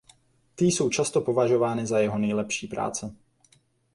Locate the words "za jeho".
1.85-2.17